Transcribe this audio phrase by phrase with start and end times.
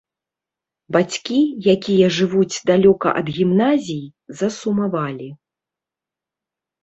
[0.95, 1.35] Бацькі,
[1.73, 4.01] якія жывуць далёка ад гімназій,
[4.41, 5.29] засумавалі.